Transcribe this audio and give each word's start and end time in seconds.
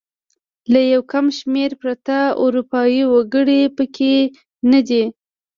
له 0.73 0.79
یو 0.91 1.01
کم 1.11 1.25
شمېر 1.39 1.71
پرته 1.81 2.17
اروپايي 2.43 3.03
وګړي 3.13 3.61
پکې 3.75 4.15
نه 4.71 4.79
دي. 4.87 5.03